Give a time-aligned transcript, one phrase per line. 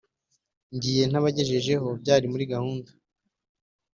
[0.75, 2.89] Ngiye ntabagejejeyo Byari muri gahunda